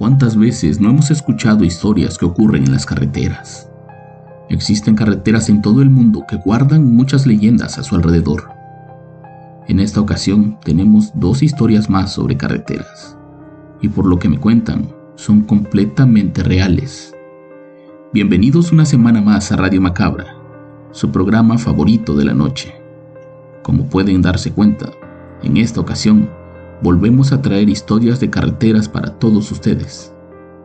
[0.00, 3.70] ¿Cuántas veces no hemos escuchado historias que ocurren en las carreteras?
[4.48, 8.48] Existen carreteras en todo el mundo que guardan muchas leyendas a su alrededor.
[9.68, 13.18] En esta ocasión tenemos dos historias más sobre carreteras,
[13.82, 17.14] y por lo que me cuentan, son completamente reales.
[18.10, 20.34] Bienvenidos una semana más a Radio Macabra,
[20.92, 22.72] su programa favorito de la noche.
[23.62, 24.92] Como pueden darse cuenta,
[25.42, 26.30] en esta ocasión
[26.82, 30.12] volvemos a traer historias de carreteras para todos ustedes.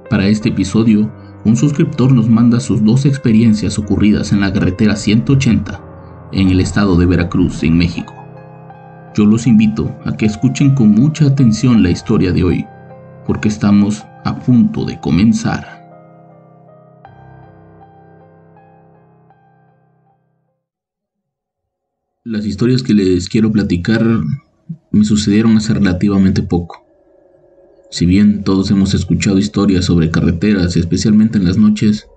[0.10, 1.12] Para este episodio,
[1.44, 5.82] un suscriptor nos manda sus dos experiencias ocurridas en la carretera 180
[6.32, 8.14] en el estado de Veracruz, en México.
[9.16, 12.66] Yo los invito a que escuchen con mucha atención la historia de hoy,
[13.26, 15.86] porque estamos a punto de comenzar.
[22.24, 24.04] Las historias que les quiero platicar
[24.96, 26.86] me sucedieron hace relativamente poco.
[27.92, 32.08] Si bien todos hemos escuchado historias sobre carreteras, especialmente en las noches,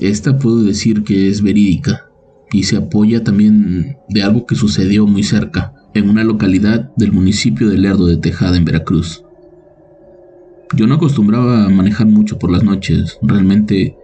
[0.00, 2.10] esta puedo decir que es verídica
[2.50, 7.68] y se apoya también de algo que sucedió muy cerca, en una localidad del municipio
[7.68, 9.22] de Lerdo de Tejada, en Veracruz.
[10.74, 13.96] Yo no acostumbraba a manejar mucho por las noches, realmente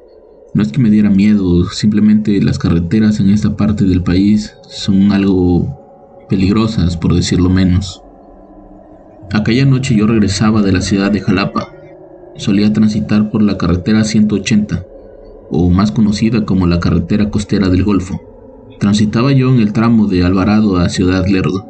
[0.55, 5.13] no es que me diera miedo, simplemente las carreteras en esta parte del país son
[5.13, 5.88] algo
[6.29, 8.03] peligrosas, por decirlo menos.
[9.33, 11.69] Aquella noche yo regresaba de la ciudad de Jalapa.
[12.37, 14.85] Solía transitar por la carretera 180,
[15.51, 18.21] o más conocida como la carretera costera del Golfo.
[18.79, 21.67] Transitaba yo en el tramo de Alvarado a Ciudad Lerdo.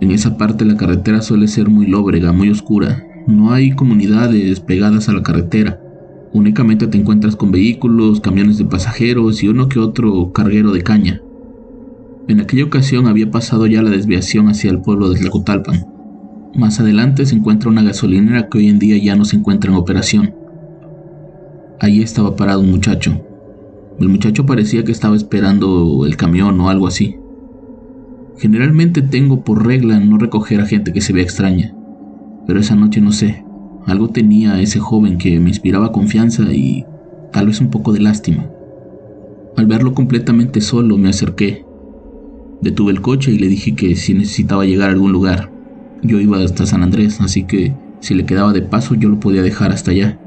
[0.00, 3.02] En esa parte la carretera suele ser muy lóbrega, muy oscura.
[3.26, 5.80] No hay comunidades pegadas a la carretera.
[6.32, 11.22] Únicamente te encuentras con vehículos, camiones de pasajeros y uno que otro carguero de caña.
[12.26, 15.86] En aquella ocasión había pasado ya la desviación hacia el pueblo de Tlacotalpan.
[16.54, 19.76] Más adelante se encuentra una gasolinera que hoy en día ya no se encuentra en
[19.76, 20.34] operación.
[21.80, 23.20] Allí estaba parado un muchacho.
[24.00, 27.16] El muchacho parecía que estaba esperando el camión o algo así.
[28.38, 31.74] Generalmente tengo por regla no recoger a gente que se vea extraña,
[32.46, 33.44] pero esa noche no sé,
[33.86, 36.84] algo tenía ese joven que me inspiraba confianza y
[37.32, 38.48] tal vez un poco de lástima.
[39.56, 41.63] Al verlo completamente solo me acerqué.
[42.64, 45.50] Detuve el coche y le dije que si necesitaba llegar a algún lugar,
[46.02, 49.42] yo iba hasta San Andrés, así que si le quedaba de paso yo lo podía
[49.42, 50.18] dejar hasta allá.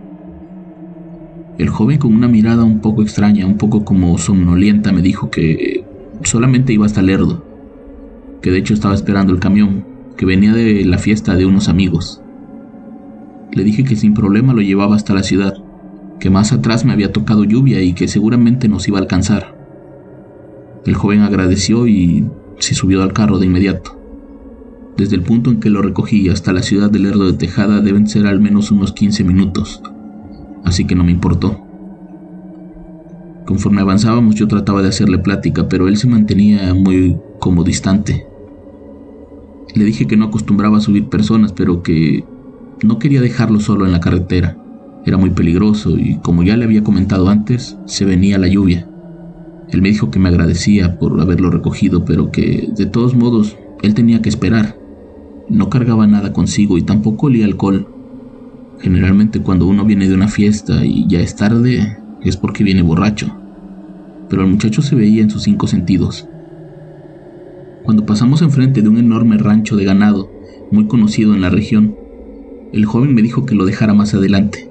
[1.58, 5.84] El joven con una mirada un poco extraña, un poco como somnolienta, me dijo que
[6.22, 7.44] solamente iba hasta Lerdo,
[8.44, 12.22] que de hecho estaba esperando el camión, que venía de la fiesta de unos amigos.
[13.52, 15.56] Le dije que sin problema lo llevaba hasta la ciudad,
[16.20, 19.57] que más atrás me había tocado lluvia y que seguramente nos iba a alcanzar.
[20.88, 22.26] El joven agradeció y
[22.60, 24.00] se subió al carro de inmediato.
[24.96, 28.08] Desde el punto en que lo recogí hasta la ciudad de Lerdo de Tejada deben
[28.08, 29.82] ser al menos unos 15 minutos,
[30.64, 31.62] así que no me importó.
[33.46, 38.26] Conforme avanzábamos yo trataba de hacerle plática, pero él se mantenía muy como distante.
[39.76, 42.24] Le dije que no acostumbraba a subir personas, pero que
[42.82, 44.58] no quería dejarlo solo en la carretera.
[45.06, 48.87] Era muy peligroso y, como ya le había comentado antes, se venía la lluvia.
[49.70, 53.94] Él me dijo que me agradecía por haberlo recogido, pero que, de todos modos, él
[53.94, 54.78] tenía que esperar.
[55.50, 57.88] No cargaba nada consigo y tampoco olía alcohol.
[58.80, 63.36] Generalmente cuando uno viene de una fiesta y ya es tarde es porque viene borracho.
[64.30, 66.28] Pero el muchacho se veía en sus cinco sentidos.
[67.84, 70.30] Cuando pasamos enfrente de un enorme rancho de ganado,
[70.72, 71.96] muy conocido en la región,
[72.74, 74.70] el joven me dijo que lo dejara más adelante.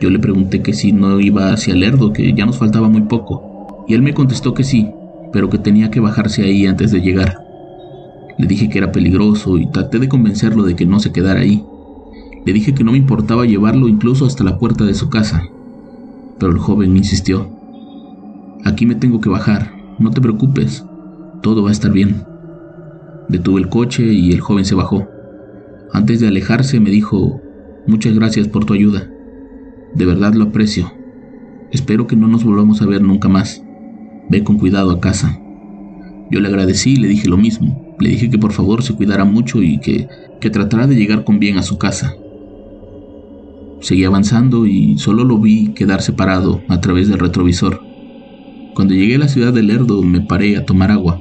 [0.00, 3.49] Yo le pregunté que si no iba hacia Lerdo, que ya nos faltaba muy poco,
[3.90, 4.88] y él me contestó que sí,
[5.32, 7.44] pero que tenía que bajarse ahí antes de llegar.
[8.38, 11.64] Le dije que era peligroso y traté de convencerlo de que no se quedara ahí.
[12.46, 15.42] Le dije que no me importaba llevarlo incluso hasta la puerta de su casa.
[16.38, 17.48] Pero el joven insistió.
[18.64, 20.86] Aquí me tengo que bajar, no te preocupes,
[21.42, 22.22] todo va a estar bien.
[23.28, 25.08] Detuve el coche y el joven se bajó.
[25.92, 27.40] Antes de alejarse me dijo,
[27.88, 29.10] muchas gracias por tu ayuda.
[29.96, 30.92] De verdad lo aprecio.
[31.72, 33.64] Espero que no nos volvamos a ver nunca más.
[34.30, 35.40] Ve con cuidado a casa.
[36.30, 37.94] Yo le agradecí y le dije lo mismo.
[37.98, 40.06] Le dije que por favor se cuidara mucho y que,
[40.40, 42.14] que tratara de llegar con bien a su casa.
[43.80, 47.82] Seguí avanzando y solo lo vi quedar separado a través del retrovisor.
[48.74, 51.20] Cuando llegué a la ciudad de Lerdo me paré a tomar agua.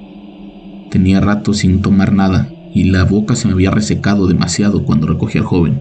[0.92, 5.40] Tenía rato sin tomar nada y la boca se me había resecado demasiado cuando recogí
[5.40, 5.80] al joven.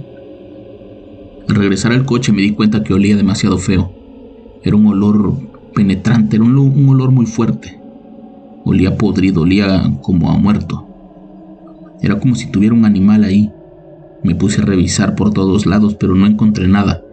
[1.46, 3.92] Al regresar al coche me di cuenta que olía demasiado feo.
[4.62, 5.34] Era un olor
[5.78, 7.78] penetrante, era un, olor muy fuerte.
[8.64, 10.84] Olía podrido, olía como a muerto.
[12.02, 13.52] Era como si tuviera un animal ahí.
[14.24, 17.04] Me puse a revisar por todos lados, pero no encontré nada.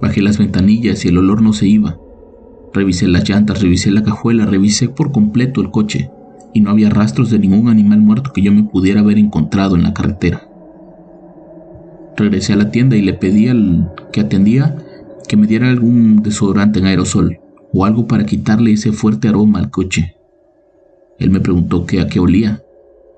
[0.00, 1.98] Bajé las ventanillas y el olor no se iba.
[2.72, 6.10] Revisé las llantas, revisé la cajuela, revisé por completo el coche
[6.54, 9.82] y no había rastros de ningún animal muerto que yo me pudiera haber encontrado en
[9.82, 10.48] la carretera.
[12.16, 14.76] Regresé a la tienda y le pedí al que atendía
[15.28, 17.40] que me diera algún desodorante en aerosol
[17.72, 20.16] o algo para quitarle ese fuerte aroma al coche.
[21.18, 22.62] Él me preguntó que a qué olía.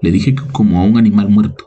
[0.01, 1.67] Le dije que como a un animal muerto.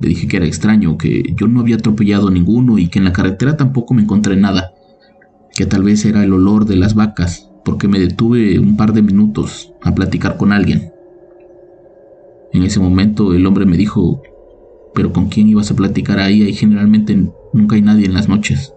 [0.00, 3.04] Le dije que era extraño, que yo no había atropellado a ninguno y que en
[3.04, 4.72] la carretera tampoco me encontré nada,
[5.54, 9.02] que tal vez era el olor de las vacas, porque me detuve un par de
[9.02, 10.92] minutos a platicar con alguien.
[12.52, 14.22] En ese momento el hombre me dijo
[14.94, 16.42] pero ¿con quién ibas a platicar ahí?
[16.42, 17.16] Ahí generalmente
[17.52, 18.74] nunca hay nadie en las noches.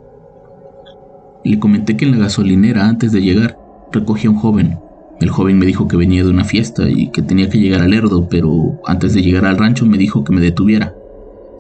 [1.46, 3.60] Le comenté que en la gasolinera antes de llegar
[3.92, 4.80] recogí a un joven.
[5.22, 7.92] El joven me dijo que venía de una fiesta y que tenía que llegar al
[7.92, 10.96] Lerdo, pero antes de llegar al rancho me dijo que me detuviera,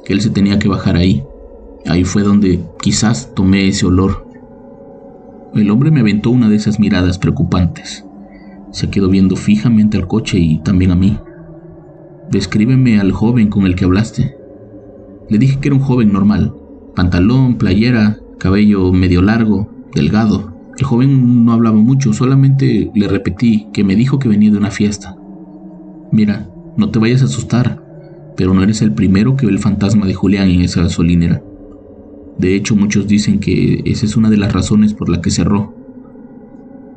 [0.03, 1.23] que él se tenía que bajar ahí.
[1.85, 4.27] Ahí fue donde quizás tomé ese olor.
[5.53, 8.05] El hombre me aventó una de esas miradas preocupantes.
[8.71, 11.19] Se quedó viendo fijamente al coche y también a mí.
[12.31, 14.35] Descríbeme al joven con el que hablaste.
[15.29, 16.55] Le dije que era un joven normal,
[16.95, 20.53] pantalón, playera, cabello medio largo, delgado.
[20.77, 24.69] El joven no hablaba mucho, solamente le repetí que me dijo que venía de una
[24.69, 25.15] fiesta.
[26.11, 26.47] Mira,
[26.77, 27.81] no te vayas a asustar,
[28.37, 31.41] pero no eres el primero que ve el fantasma de Julián en esa gasolinera.
[32.37, 35.73] De hecho, muchos dicen que esa es una de las razones por la que cerró.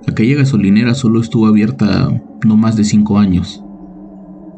[0.07, 3.63] Aquella gasolinera solo estuvo abierta no más de cinco años.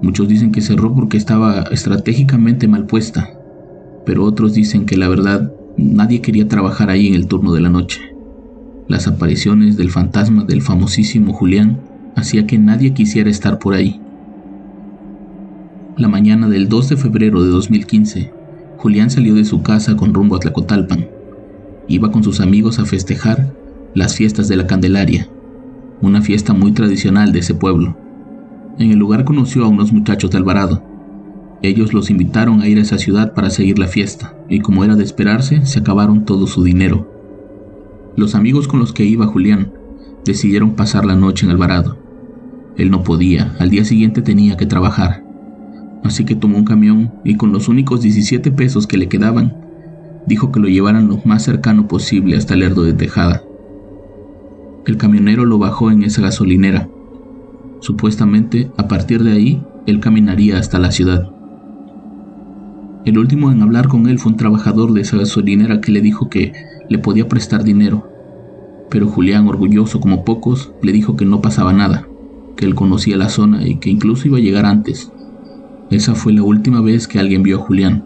[0.02, 3.36] Muchos dicen que cerró porque estaba estratégicamente mal puesta
[4.04, 7.70] pero otros dicen que la verdad nadie quería trabajar ahí en el turno de la
[7.70, 8.00] noche.
[8.90, 11.78] Las apariciones del fantasma del famosísimo Julián
[12.16, 14.00] hacía que nadie quisiera estar por ahí.
[15.96, 18.32] La mañana del 2 de febrero de 2015,
[18.78, 21.06] Julián salió de su casa con rumbo a Tlacotalpan.
[21.86, 23.54] Iba con sus amigos a festejar
[23.94, 25.28] las fiestas de la Candelaria,
[26.02, 27.96] una fiesta muy tradicional de ese pueblo.
[28.80, 30.82] En el lugar conoció a unos muchachos de Alvarado,
[31.62, 34.96] ellos los invitaron a ir a esa ciudad para seguir la fiesta, y como era
[34.96, 37.09] de esperarse, se acabaron todo su dinero.
[38.20, 39.72] Los amigos con los que iba Julián
[40.26, 41.96] decidieron pasar la noche en Alvarado.
[42.76, 45.24] Él no podía, al día siguiente tenía que trabajar.
[46.04, 49.56] Así que tomó un camión y con los únicos 17 pesos que le quedaban,
[50.26, 53.42] dijo que lo llevaran lo más cercano posible hasta el Lerdo de Tejada.
[54.84, 56.90] El camionero lo bajó en esa gasolinera.
[57.78, 61.30] Supuestamente, a partir de ahí, él caminaría hasta la ciudad.
[63.06, 66.28] El último en hablar con él fue un trabajador de esa gasolinera que le dijo
[66.28, 66.52] que
[66.90, 68.09] le podía prestar dinero.
[68.90, 72.08] Pero Julián, orgulloso como pocos, le dijo que no pasaba nada,
[72.56, 75.12] que él conocía la zona y que incluso iba a llegar antes.
[75.90, 78.04] Esa fue la última vez que alguien vio a Julián.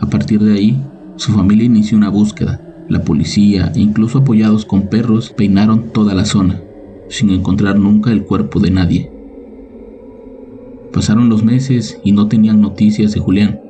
[0.00, 0.82] A partir de ahí,
[1.16, 2.60] su familia inició una búsqueda.
[2.88, 6.62] La policía, e incluso apoyados con perros, peinaron toda la zona,
[7.08, 9.10] sin encontrar nunca el cuerpo de nadie.
[10.92, 13.60] Pasaron los meses y no tenían noticias de Julián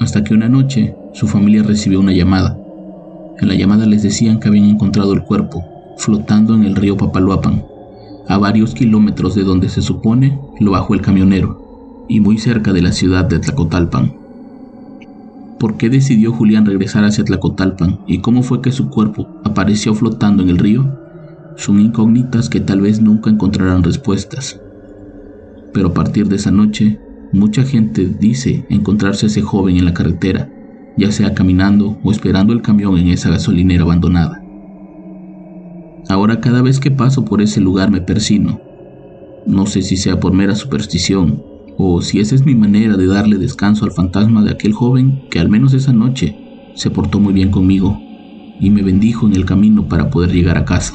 [0.00, 2.58] hasta que una noche su familia recibió una llamada.
[3.40, 5.64] En la llamada les decían que habían encontrado el cuerpo,
[5.96, 7.64] flotando en el río Papaluapan,
[8.28, 12.82] a varios kilómetros de donde se supone lo bajó el camionero, y muy cerca de
[12.82, 14.14] la ciudad de Tlacotalpan.
[15.58, 20.42] ¿Por qué decidió Julián regresar hacia Tlacotalpan y cómo fue que su cuerpo apareció flotando
[20.42, 20.98] en el río?
[21.56, 24.60] Son incógnitas que tal vez nunca encontrarán respuestas.
[25.72, 26.98] Pero a partir de esa noche,
[27.32, 30.50] Mucha gente dice encontrarse a ese joven en la carretera,
[30.98, 34.41] ya sea caminando o esperando el camión en esa gasolinera abandonada.
[36.08, 38.60] Ahora cada vez que paso por ese lugar me persino.
[39.46, 41.42] No sé si sea por mera superstición
[41.76, 45.40] o si esa es mi manera de darle descanso al fantasma de aquel joven que
[45.40, 46.36] al menos esa noche
[46.74, 48.00] se portó muy bien conmigo
[48.60, 50.94] y me bendijo en el camino para poder llegar a casa.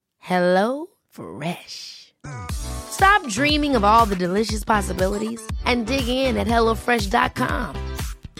[0.23, 2.13] Hello Fresh.
[2.51, 7.75] Stop dreaming of all the delicious possibilities and dig in at HelloFresh.com.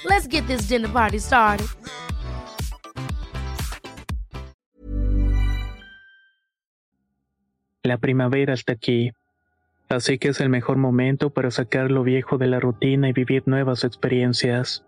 [0.06, 1.68] Let's get this dinner party started.
[7.84, 9.12] La primavera está aquí,
[9.90, 13.42] así que es el mejor momento para sacar lo viejo de la rutina y vivir
[13.48, 14.84] nuevas experiencias,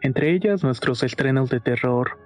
[0.00, 2.25] entre ellas nuestros estrenos de terror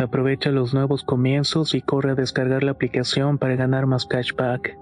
[0.00, 4.74] Aprovecha los nuevos comienzos y corre a descargar la aplicación para ganar más cashback.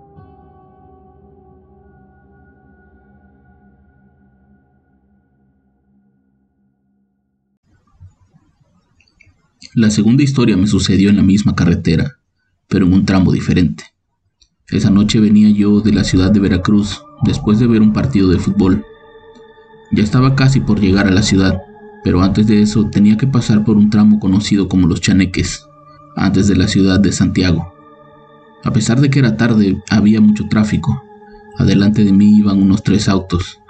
[9.75, 12.19] La segunda historia me sucedió en la misma carretera,
[12.69, 13.83] pero en un tramo diferente.
[14.69, 18.39] Esa noche venía yo de la ciudad de Veracruz después de ver un partido de
[18.39, 18.85] fútbol.
[19.91, 21.61] Ya estaba casi por llegar a la ciudad,
[22.05, 25.67] pero antes de eso tenía que pasar por un tramo conocido como los Chaneques,
[26.17, 27.73] antes de la ciudad de Santiago.
[28.65, 31.03] A pesar de que era tarde, había mucho tráfico.
[31.59, 33.61] Adelante de mí iban unos tres autos.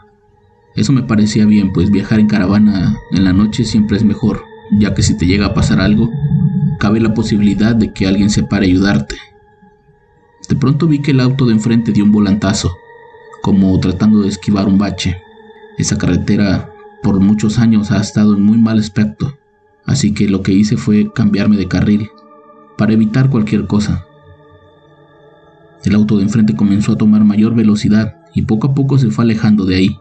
[0.75, 4.45] Eso me parecía bien, pues viajar en caravana en la noche siempre es mejor,
[4.79, 6.11] ya que si te llega a pasar algo,
[6.79, 9.17] cabe la posibilidad de que alguien se pare a ayudarte.
[10.49, 12.73] De pronto vi que el auto de enfrente dio un volantazo,
[13.43, 15.21] como tratando de esquivar un bache.
[15.77, 19.39] Esa carretera por muchos años ha estado en muy mal aspecto,
[19.87, 22.11] así que lo que hice fue cambiarme de carril,
[22.77, 24.05] para evitar cualquier cosa.
[25.85, 29.25] El auto de enfrente comenzó a tomar mayor velocidad y poco a poco se fue
[29.25, 29.99] alejando de ahí.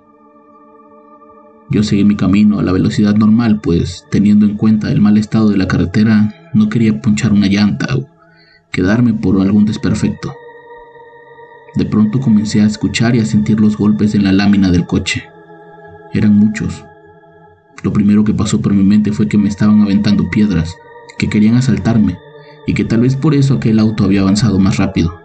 [1.70, 5.50] Yo seguí mi camino a la velocidad normal, pues teniendo en cuenta el mal estado
[5.50, 8.08] de la carretera, no quería punchar una llanta o
[8.72, 10.34] quedarme por algún desperfecto.
[11.76, 15.24] De pronto comencé a escuchar y a sentir los golpes en la lámina del coche.
[16.14, 16.87] Eran muchos.
[17.84, 20.76] Lo primero que pasó por mi mente fue que me estaban aventando piedras,
[21.18, 22.18] que querían asaltarme,
[22.66, 25.22] y que tal vez por eso aquel auto había avanzado más rápido.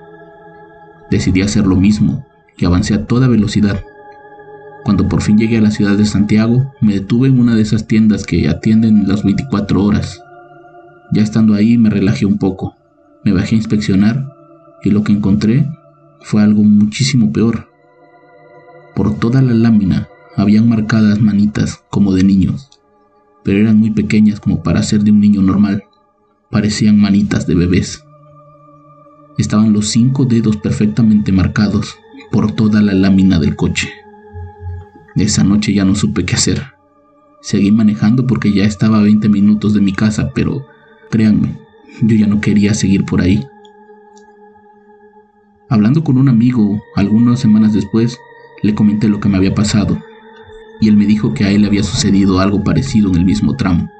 [1.11, 3.83] Decidí hacer lo mismo, y avancé a toda velocidad.
[4.85, 7.87] Cuando por fin llegué a la ciudad de Santiago, me detuve en una de esas
[7.87, 10.23] tiendas que atienden las 24 horas.
[11.13, 12.77] Ya estando ahí me relajé un poco,
[13.25, 14.27] me bajé a inspeccionar
[14.83, 15.69] y lo que encontré
[16.21, 17.69] fue algo muchísimo peor.
[18.95, 22.71] Por toda la lámina habían marcadas manitas como de niños,
[23.45, 25.85] pero eran muy pequeñas como para ser de un niño normal.
[26.51, 28.05] Parecían manitas de bebés.
[29.39, 31.97] estaban los cinco dedos perfectamente marcados
[32.31, 33.89] por toda la lámina del coche.
[35.17, 36.62] Esa noche ya no supe qué hacer.
[37.41, 40.67] Seguí manejando porque ya estaba a 20 minutos de mi casa, pero
[41.11, 41.59] créanme,
[42.01, 43.45] yo ya no quería seguir por ahí.
[45.69, 48.19] Hablando con un amigo algunas semanas después,
[48.62, 49.99] le comenté lo que me había pasado,
[50.83, 53.91] y él me dijo que a él había sucedido algo parecido en el mismo tramo.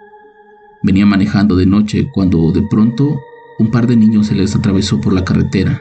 [0.83, 3.21] Venía manejando de noche cuando de pronto
[3.59, 5.81] un par de niños se les atravesó por la carretera.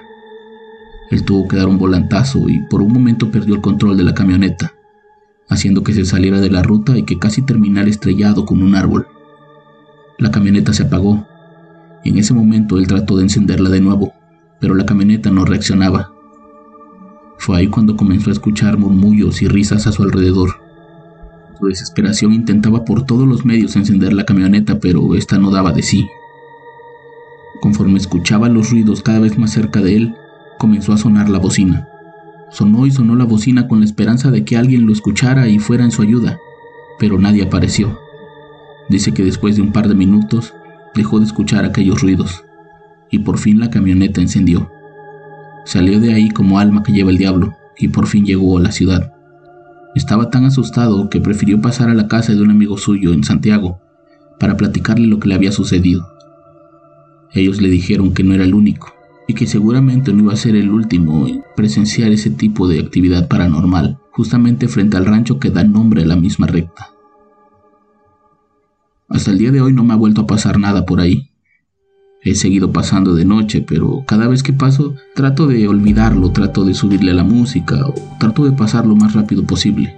[1.09, 4.13] Él tuvo que dar un volantazo y por un momento perdió el control de la
[4.13, 4.73] camioneta
[5.51, 9.07] haciendo que se saliera de la ruta y que casi terminara estrellado con un árbol.
[10.17, 11.27] La camioneta se apagó.
[12.05, 14.13] En ese momento él trató de encenderla de nuevo,
[14.61, 16.13] pero la camioneta no reaccionaba.
[17.37, 20.60] Fue ahí cuando comenzó a escuchar murmullos y risas a su alrededor.
[21.61, 26.07] Desesperación intentaba por todos los medios encender la camioneta, pero esta no daba de sí.
[27.61, 30.15] Conforme escuchaba los ruidos cada vez más cerca de él,
[30.57, 31.87] comenzó a sonar la bocina.
[32.49, 35.83] Sonó y sonó la bocina con la esperanza de que alguien lo escuchara y fuera
[35.83, 36.39] en su ayuda,
[36.99, 37.99] pero nadie apareció.
[38.89, 40.53] Dice que después de un par de minutos
[40.95, 42.43] dejó de escuchar aquellos ruidos
[43.11, 44.71] y por fin la camioneta encendió.
[45.65, 48.71] Salió de ahí como alma que lleva el diablo y por fin llegó a la
[48.71, 49.10] ciudad.
[49.95, 53.79] Estaba tan asustado que prefirió pasar a la casa de un amigo suyo en Santiago
[54.39, 56.07] para platicarle lo que le había sucedido.
[57.33, 58.93] Ellos le dijeron que no era el único,
[59.27, 63.27] y que seguramente no iba a ser el último en presenciar ese tipo de actividad
[63.27, 66.89] paranormal, justamente frente al rancho que da nombre a la misma recta.
[69.07, 71.30] Hasta el día de hoy no me ha vuelto a pasar nada por ahí.
[72.23, 76.75] He seguido pasando de noche, pero cada vez que paso trato de olvidarlo, trato de
[76.75, 77.83] subirle a la música
[78.19, 79.95] trato de pasar lo más rápido posible.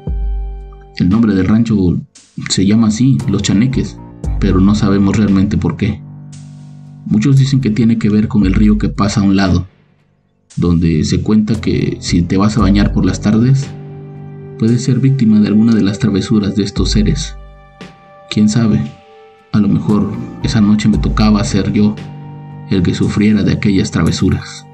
[0.95, 1.99] El nombre del rancho
[2.47, 3.97] se llama así, Los Chaneques,
[4.39, 6.01] pero no sabemos realmente por qué.
[7.05, 9.67] Muchos dicen que tiene que ver con el río que pasa a un lado,
[10.55, 13.69] donde se cuenta que si te vas a bañar por las tardes,
[14.59, 17.35] puedes ser víctima de alguna de las travesuras de estos seres.
[18.29, 18.79] Quién sabe,
[19.51, 20.09] a lo mejor
[20.41, 21.95] esa noche me tocaba ser yo
[22.73, 24.65] el que sufriera de aquellas travesuras.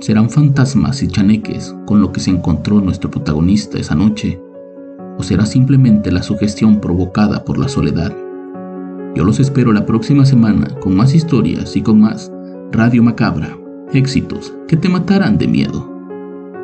[0.00, 4.40] ¿Serán fantasmas y chaneques con lo que se encontró nuestro protagonista esa noche?
[5.18, 8.16] ¿O será simplemente la sugestión provocada por la soledad?
[9.14, 12.32] Yo los espero la próxima semana con más historias y con más
[12.72, 13.54] Radio Macabra,
[13.92, 15.97] éxitos que te matarán de miedo.